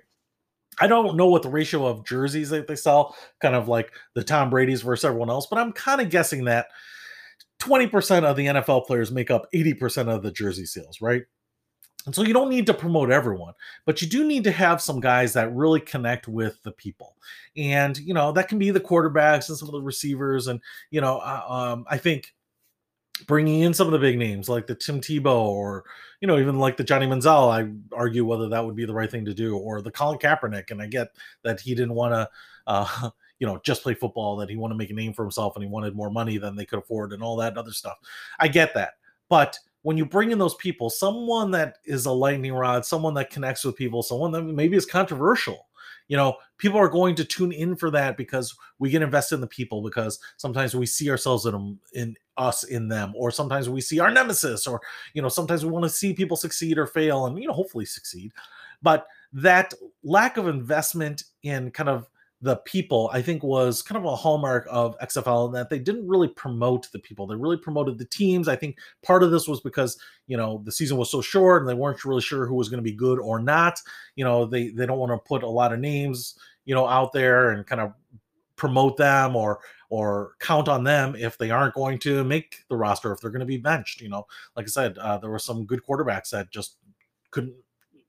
I 0.79 0.88
don't 0.88 1.17
know 1.17 1.27
what 1.27 1.43
the 1.43 1.50
ratio 1.50 1.86
of 1.86 2.05
jerseys 2.05 2.50
that 2.50 2.67
they 2.67 2.75
sell, 2.75 3.15
kind 3.41 3.55
of 3.55 3.67
like 3.67 3.91
the 4.13 4.24
Tom 4.24 4.50
Brady's 4.50 4.81
versus 4.81 5.05
everyone 5.05 5.29
else, 5.29 5.48
but 5.48 5.60
I'm 5.60 5.72
kind 5.72 6.01
of 6.01 6.10
guessing 6.10 6.46
that 6.46 6.67
20% 7.60 8.24
of 8.24 8.36
the 8.36 8.46
NFL 8.48 8.86
players 8.86 9.12
make 9.12 9.31
up 9.31 9.48
80% 9.53 10.07
of 10.07 10.22
the 10.22 10.31
jersey 10.31 10.65
sales, 10.65 11.01
right? 11.01 11.24
And 12.05 12.15
so 12.15 12.24
you 12.24 12.34
don't 12.34 12.50
need 12.50 12.65
to 12.67 12.74
promote 12.74 13.12
everyone, 13.12 13.53
but 13.86 14.01
you 14.01 14.07
do 14.07 14.24
need 14.24 14.46
to 14.46 14.51
have 14.51 14.81
some 14.81 15.01
guys 15.01 15.34
that 15.34 15.53
really 15.53 15.81
connect 15.81 16.27
with 16.27 16.62
the 16.63 16.72
people. 16.72 17.17
And, 17.57 17.98
you 17.98 18.13
know, 18.13 18.31
that 18.31 18.48
can 18.48 18.57
be 18.57 18.72
the 18.72 18.79
quarterbacks 18.79 19.50
and 19.50 19.57
some 19.57 19.67
of 19.67 19.74
the 19.74 19.81
receivers. 19.81 20.48
And, 20.48 20.62
you 20.89 21.01
know, 21.01 21.17
uh, 21.17 21.43
um, 21.50 21.86
I 21.89 21.98
think 21.98 22.34
bringing 23.25 23.62
in 23.62 23.74
some 23.74 23.88
of 23.88 23.93
the 23.93 24.00
big 24.00 24.17
names 24.17 24.50
like 24.50 24.67
the 24.67 24.75
Tim 24.75 25.01
Tebow 25.01 25.45
or 25.45 25.86
you 26.21 26.27
know 26.27 26.39
even 26.39 26.59
like 26.59 26.77
the 26.77 26.83
Johnny 26.83 27.07
Manziel, 27.07 27.51
I 27.51 27.71
argue 27.95 28.25
whether 28.25 28.50
that 28.50 28.65
would 28.65 28.75
be 28.75 28.86
the 28.86 28.93
right 28.93 29.09
thing 29.09 29.25
to 29.25 29.33
do, 29.33 29.57
or 29.57 29.81
the 29.81 29.91
Colin 29.91 30.19
Kaepernick. 30.19 30.71
And 30.71 30.81
I 30.81 30.88
get 30.88 31.09
that 31.43 31.59
he 31.59 31.74
didn't 31.75 31.95
want 31.95 32.13
to, 32.13 32.29
uh, 32.67 33.09
you 33.39 33.47
know, 33.47 33.59
just 33.63 33.83
play 33.83 33.93
football; 33.93 34.36
that 34.38 34.50
he 34.50 34.55
wanted 34.55 34.75
to 34.75 34.77
make 34.77 34.89
a 34.89 34.93
name 34.93 35.13
for 35.13 35.24
himself 35.24 35.55
and 35.55 35.63
he 35.63 35.69
wanted 35.69 35.95
more 35.95 36.12
money 36.12 36.38
than 36.38 36.55
they 36.55 36.65
could 36.65 36.79
afford 36.79 37.13
and 37.13 37.24
all 37.24 37.36
that 37.38 37.57
other 37.57 37.71
stuff. 37.71 37.97
I 38.39 38.47
get 38.47 38.74
that, 38.75 38.93
but 39.29 39.57
when 39.83 39.95
you 39.95 40.05
bring 40.05 40.31
in 40.31 40.39
those 40.39 40.55
people, 40.55 40.89
someone 40.89 41.51
that 41.51 41.77
is 41.86 42.07
a 42.07 42.12
lightning 42.12 42.53
rod, 42.53 42.86
someone 42.86 43.13
that 43.13 43.29
connects 43.29 43.63
with 43.63 43.75
people, 43.75 44.03
someone 44.03 44.31
that 44.31 44.43
maybe 44.43 44.75
is 44.75 44.86
controversial, 44.86 45.67
you 46.07 46.17
know 46.17 46.36
people 46.57 46.79
are 46.79 46.89
going 46.89 47.15
to 47.15 47.24
tune 47.24 47.51
in 47.51 47.75
for 47.75 47.91
that 47.91 48.17
because 48.17 48.55
we 48.79 48.89
get 48.89 49.01
invested 49.01 49.36
in 49.36 49.41
the 49.41 49.47
people 49.47 49.81
because 49.81 50.19
sometimes 50.38 50.75
we 50.75 50.86
see 50.86 51.09
ourselves 51.09 51.45
in 51.45 51.51
them 51.51 51.79
in 51.93 52.15
us 52.38 52.63
in 52.63 52.88
them 52.88 53.13
or 53.15 53.32
sometimes 53.32 53.70
we 53.70 53.82
see 53.82 54.00
our 54.00 54.12
nemesis 54.12 54.67
or 54.67 54.82
you 55.13 55.22
know 55.22 55.29
sometimes 55.29 55.65
we 55.65 55.72
want 55.72 55.84
to 55.84 55.89
see 55.89 56.13
people 56.13 56.38
succeed 56.38 56.77
or 56.77 56.86
fail 56.86 57.25
and 57.25 57.38
you 57.39 57.48
know 57.48 57.53
hopefully 57.53 57.86
succeed. 57.86 58.32
But 58.82 59.08
that 59.34 59.74
lack 60.03 60.38
of 60.38 60.48
investment 60.48 61.24
in 61.44 61.72
kind 61.72 61.89
of 61.89 62.08
the 62.41 62.58
people 62.58 63.10
i 63.13 63.20
think 63.20 63.41
was 63.41 63.82
kind 63.82 63.98
of 63.98 64.06
a 64.06 64.15
hallmark 64.15 64.67
of 64.70 64.96
xfl 65.00 65.51
that 65.51 65.72
they 65.72 65.79
didn't 65.79 66.08
really 66.08 66.27
promote 66.27 66.88
the 66.91 67.00
people. 67.00 67.25
They 67.25 67.36
really 67.36 67.58
promoted 67.58 67.98
the 67.98 68.06
teams. 68.06 68.48
I 68.48 68.56
think 68.56 68.77
part 69.03 69.24
of 69.24 69.32
this 69.32 69.48
was 69.48 69.60
because 69.62 70.00
you 70.27 70.38
know 70.38 70.62
the 70.63 70.72
season 70.72 70.98
was 70.98 71.10
so 71.10 71.22
short 71.22 71.63
and 71.63 71.70
they 71.70 71.74
weren't 71.74 72.06
really 72.06 72.22
sure 72.22 72.46
who 72.46 72.53
was 72.53 72.70
going 72.70 72.77
to 72.77 72.89
be 72.89 72.96
good 72.96 73.20
or 73.20 73.39
not. 73.39 73.79
You 74.15 74.24
know 74.24 74.46
they 74.46 74.70
they 74.70 74.86
don't 74.86 75.00
want 75.00 75.12
to 75.12 75.27
put 75.27 75.41
a 75.41 75.50
lot 75.50 75.74
of 75.74 75.79
names 75.79 76.38
you 76.65 76.75
know 76.75 76.86
out 76.86 77.12
there 77.12 77.51
and 77.51 77.65
kind 77.65 77.82
of 77.82 77.94
promote 78.58 78.98
them 78.98 79.36
or 79.36 79.60
or 79.90 80.34
count 80.40 80.68
on 80.68 80.84
them 80.84 81.16
if 81.16 81.38
they 81.38 81.50
aren't 81.50 81.74
going 81.74 81.98
to 81.98 82.24
make 82.26 82.66
the 82.70 82.76
roster 82.76 83.14
if 83.14 83.22
they're 83.22 83.32
going 83.32 83.40
to 83.40 83.46
be 83.46 83.58
benched 83.58 84.02
you 84.02 84.10
know 84.10 84.26
like 84.56 84.66
i 84.66 84.70
said 84.70 84.98
uh, 84.98 85.18
there 85.18 85.30
were 85.30 85.40
some 85.40 85.66
good 85.66 85.82
quarterbacks 85.88 86.32
that 86.32 86.52
just 86.52 86.78
couldn't 87.32 87.56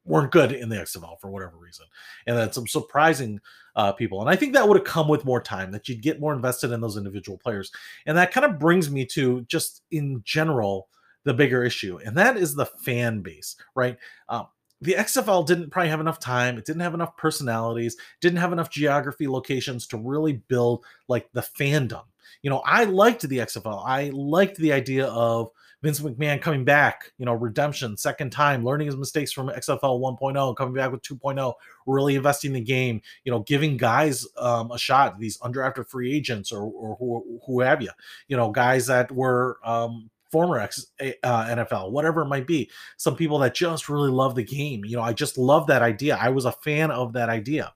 weren't 0.09 0.33
good 0.33 0.53
in 0.53 0.69
the 0.69 0.77
XFL 0.77 1.21
for 1.21 1.31
whatever 1.31 1.57
reason, 1.59 1.85
and 2.27 2.37
then 2.37 2.51
some 2.51 2.67
surprising 2.67 3.41
uh, 3.77 3.93
people. 3.93 4.21
And 4.21 4.31
I 4.31 4.37
think 4.37 4.55
that 4.55 4.67
would 4.67 4.79
have 4.79 4.87
come 4.87 5.07
with 5.07 5.25
more 5.25 5.41
time, 5.41 5.71
that 5.73 5.89
you'd 5.89 6.03
get 6.03 6.19
more 6.19 6.33
invested 6.33 6.73
in 6.73 6.81
those 6.81 6.97
individual 6.97 7.39
players. 7.39 7.71
And 8.07 8.17
that 8.17 8.33
kind 8.33 8.47
of 8.47 8.59
brings 8.59 8.91
me 8.91 9.05
to 9.07 9.43
just 9.43 9.83
in 9.91 10.23
general 10.25 10.89
the 11.25 11.35
bigger 11.35 11.63
issue, 11.63 11.99
and 12.05 12.17
that 12.17 12.37
is 12.37 12.55
the 12.55 12.67
fan 12.67 13.21
base, 13.21 13.57
right? 13.75 13.99
Um, 14.29 14.47
the 14.81 14.95
XFL 14.95 15.47
didn't 15.47 15.71
probably 15.71 15.91
have 15.91 16.01
enough 16.01 16.21
time. 16.21 16.59
It 16.59 16.65
didn't 16.65 16.83
have 16.83 16.95
enough 16.95 17.17
personalities, 17.17 17.97
didn't 18.21 18.39
have 18.39 18.53
enough 18.53 18.71
geography 18.71 19.27
locations 19.27 19.87
to 19.89 19.97
really 19.97 20.35
build 20.49 20.85
like 21.09 21.29
the 21.33 21.41
fandom. 21.41 22.05
You 22.43 22.51
know, 22.51 22.63
I 22.65 22.85
liked 22.85 23.29
the 23.29 23.39
XFL. 23.39 23.83
I 23.85 24.11
liked 24.11 24.57
the 24.59 24.73
idea 24.73 25.07
of 25.07 25.51
Vince 25.83 26.01
McMahon 26.01 26.43
coming 26.43 26.65
back, 26.65 27.13
you 27.19 27.25
know, 27.25 27.35
redemption, 27.35 27.97
second 27.97 28.31
time, 28.31 28.65
learning 28.65 28.87
his 28.87 28.97
mistakes 28.97 29.33
from 29.33 29.49
XFL 29.49 30.01
1.0, 30.01 30.57
coming 30.57 30.75
back 30.75 30.91
with 30.91 31.03
2.0, 31.03 31.55
really 31.87 32.17
investing 32.17 32.51
in 32.51 32.55
the 32.55 32.61
game, 32.61 33.01
you 33.25 33.31
know, 33.31 33.41
giving 33.41 33.77
guys 33.77 34.27
um, 34.37 34.71
a 34.73 34.79
shot, 34.79 35.19
these 35.19 35.39
undrafted 35.39 35.89
free 35.89 36.13
agents 36.15 36.51
or, 36.51 36.63
or 36.63 36.97
who, 36.97 37.41
who 37.47 37.61
have 37.61 37.81
you, 37.81 37.91
you 38.27 38.37
know, 38.37 38.51
guys 38.51 38.87
that 38.87 39.11
were 39.13 39.59
um, 39.65 40.11
former 40.31 40.59
ex, 40.59 40.87
uh, 41.01 41.07
NFL, 41.23 41.91
whatever 41.91 42.23
it 42.23 42.29
might 42.29 42.47
be. 42.47 42.71
Some 42.97 43.17
people 43.17 43.39
that 43.39 43.55
just 43.55 43.89
really 43.89 44.11
love 44.11 44.35
the 44.35 44.45
game. 44.45 44.85
You 44.85 44.97
know, 44.97 45.03
I 45.03 45.13
just 45.13 45.39
love 45.39 45.67
that 45.69 45.83
idea. 45.83 46.19
I 46.21 46.29
was 46.29 46.45
a 46.45 46.53
fan 46.53 46.91
of 46.91 47.13
that 47.15 47.29
idea. 47.29 47.73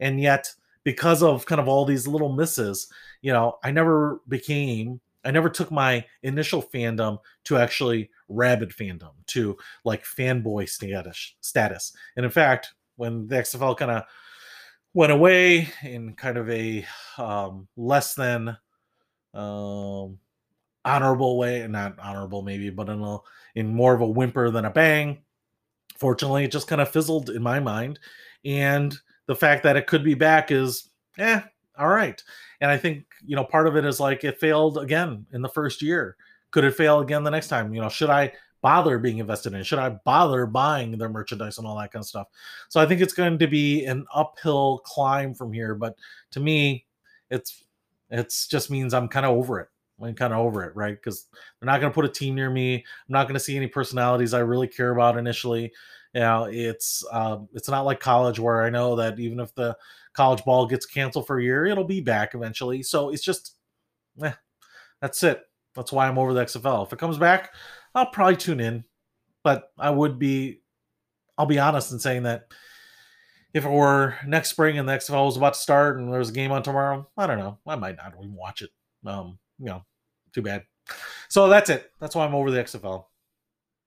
And 0.00 0.20
yet, 0.20 0.52
because 0.84 1.22
of 1.22 1.46
kind 1.46 1.60
of 1.60 1.68
all 1.68 1.84
these 1.84 2.06
little 2.06 2.32
misses, 2.32 2.88
you 3.20 3.32
know, 3.32 3.58
I 3.62 3.70
never 3.70 4.20
became 4.28 5.00
I 5.24 5.30
never 5.30 5.48
took 5.48 5.70
my 5.70 6.04
initial 6.22 6.62
fandom 6.62 7.18
to 7.44 7.56
actually 7.56 8.10
rabid 8.28 8.70
fandom 8.70 9.12
to 9.28 9.56
like 9.84 10.04
fanboy 10.04 10.68
status 10.68 11.34
status. 11.40 11.94
And 12.16 12.24
in 12.24 12.30
fact, 12.30 12.74
when 12.96 13.28
the 13.28 13.36
XFL 13.36 13.76
kind 13.76 13.90
of 13.90 14.04
went 14.94 15.12
away 15.12 15.68
in 15.82 16.14
kind 16.14 16.36
of 16.36 16.50
a 16.50 16.84
um, 17.18 17.68
less 17.76 18.14
than 18.14 18.56
um, 19.34 20.18
honorable 20.84 21.38
way, 21.38 21.66
not 21.68 21.98
honorable 21.98 22.42
maybe, 22.42 22.70
but 22.70 22.88
in 22.88 23.00
a 23.00 23.18
in 23.54 23.74
more 23.74 23.94
of 23.94 24.00
a 24.00 24.06
whimper 24.06 24.50
than 24.50 24.64
a 24.64 24.70
bang. 24.70 25.22
Fortunately, 25.96 26.44
it 26.44 26.52
just 26.52 26.68
kind 26.68 26.80
of 26.80 26.90
fizzled 26.90 27.30
in 27.30 27.42
my 27.42 27.60
mind, 27.60 27.98
and 28.44 28.96
the 29.26 29.36
fact 29.36 29.62
that 29.62 29.76
it 29.76 29.86
could 29.86 30.02
be 30.02 30.14
back 30.14 30.50
is, 30.50 30.90
eh, 31.18 31.40
all 31.78 31.88
right. 31.88 32.22
And 32.60 32.70
I 32.70 32.76
think, 32.76 33.04
you 33.24 33.36
know, 33.36 33.44
part 33.44 33.66
of 33.66 33.76
it 33.76 33.84
is 33.84 34.00
like 34.00 34.24
it 34.24 34.38
failed 34.38 34.78
again 34.78 35.26
in 35.32 35.42
the 35.42 35.48
first 35.48 35.82
year. 35.82 36.16
Could 36.50 36.64
it 36.64 36.74
fail 36.74 37.00
again 37.00 37.24
the 37.24 37.30
next 37.30 37.48
time? 37.48 37.72
You 37.74 37.80
know, 37.80 37.88
should 37.88 38.10
I 38.10 38.32
bother 38.60 38.98
being 38.98 39.18
invested 39.18 39.54
in? 39.54 39.62
Should 39.64 39.78
I 39.78 39.90
bother 39.90 40.46
buying 40.46 40.96
their 40.96 41.08
merchandise 41.08 41.58
and 41.58 41.66
all 41.66 41.78
that 41.78 41.92
kind 41.92 42.02
of 42.02 42.06
stuff? 42.06 42.28
So 42.68 42.80
I 42.80 42.86
think 42.86 43.00
it's 43.00 43.14
going 43.14 43.38
to 43.38 43.48
be 43.48 43.84
an 43.84 44.06
uphill 44.14 44.78
climb 44.84 45.34
from 45.34 45.52
here. 45.52 45.74
But 45.74 45.96
to 46.32 46.40
me, 46.40 46.86
it's 47.30 47.64
it's 48.10 48.46
just 48.46 48.70
means 48.70 48.92
I'm 48.92 49.08
kind 49.08 49.24
of 49.24 49.32
over 49.32 49.60
it. 49.60 49.68
I'm 50.02 50.14
kind 50.14 50.32
of 50.32 50.40
over 50.40 50.64
it, 50.64 50.74
right? 50.74 50.94
Because 50.94 51.26
they're 51.60 51.66
not 51.66 51.80
going 51.80 51.90
to 51.90 51.94
put 51.94 52.04
a 52.04 52.08
team 52.08 52.34
near 52.34 52.50
me. 52.50 52.76
I'm 52.76 52.82
not 53.12 53.24
going 53.24 53.34
to 53.34 53.40
see 53.40 53.56
any 53.56 53.68
personalities 53.68 54.34
I 54.34 54.40
really 54.40 54.68
care 54.68 54.90
about 54.90 55.18
initially. 55.18 55.72
You 56.14 56.20
know, 56.20 56.44
it's 56.50 57.04
um, 57.10 57.48
it's 57.54 57.68
not 57.68 57.86
like 57.86 58.00
college 58.00 58.38
where 58.38 58.62
I 58.62 58.70
know 58.70 58.96
that 58.96 59.18
even 59.18 59.40
if 59.40 59.54
the 59.54 59.76
college 60.12 60.44
ball 60.44 60.66
gets 60.66 60.86
canceled 60.86 61.26
for 61.26 61.38
a 61.38 61.42
year, 61.42 61.66
it'll 61.66 61.84
be 61.84 62.00
back 62.00 62.34
eventually. 62.34 62.82
So 62.82 63.10
it's 63.10 63.22
just, 63.22 63.56
eh, 64.22 64.32
that's 65.00 65.22
it. 65.22 65.42
That's 65.74 65.92
why 65.92 66.06
I'm 66.06 66.18
over 66.18 66.34
the 66.34 66.44
XFL. 66.44 66.86
If 66.86 66.92
it 66.92 66.98
comes 66.98 67.16
back, 67.16 67.54
I'll 67.94 68.06
probably 68.06 68.36
tune 68.36 68.60
in. 68.60 68.84
But 69.42 69.70
I 69.78 69.90
would 69.90 70.18
be, 70.18 70.60
I'll 71.36 71.46
be 71.46 71.58
honest 71.58 71.92
in 71.92 71.98
saying 71.98 72.24
that 72.24 72.46
if 73.54 73.64
it 73.64 73.70
were 73.70 74.16
next 74.26 74.50
spring 74.50 74.78
and 74.78 74.88
the 74.88 74.92
XFL 74.92 75.26
was 75.26 75.36
about 75.36 75.54
to 75.54 75.60
start 75.60 75.98
and 75.98 76.12
there's 76.12 76.30
a 76.30 76.34
game 76.34 76.52
on 76.52 76.62
tomorrow, 76.62 77.08
I 77.16 77.26
don't 77.26 77.38
know. 77.38 77.58
I 77.66 77.76
might 77.76 77.96
not 77.96 78.14
even 78.18 78.34
watch 78.34 78.62
it. 78.62 78.70
Um, 79.04 79.38
you 79.58 79.66
know, 79.66 79.84
too 80.32 80.42
bad. 80.42 80.64
So 81.28 81.48
that's 81.48 81.70
it. 81.70 81.90
That's 82.00 82.14
why 82.14 82.24
I'm 82.24 82.34
over 82.34 82.50
the 82.50 82.62
XFL. 82.62 83.04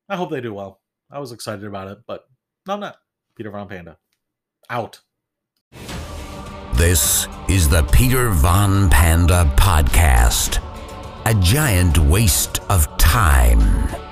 I 0.09 0.15
hope 0.15 0.29
they 0.29 0.41
do 0.41 0.53
well. 0.53 0.81
I 1.11 1.19
was 1.19 1.31
excited 1.31 1.65
about 1.65 1.87
it, 1.89 1.99
but 2.07 2.25
no, 2.67 2.73
I'm 2.73 2.79
not. 2.79 2.97
Peter 3.35 3.51
Von 3.51 3.67
Panda. 3.67 3.97
Out. 4.69 5.01
This 6.75 7.27
is 7.47 7.69
the 7.69 7.83
Peter 7.91 8.29
Von 8.29 8.89
Panda 8.89 9.51
Podcast. 9.55 10.61
A 11.25 11.33
giant 11.35 11.97
waste 11.97 12.59
of 12.69 12.85
time. 12.97 14.04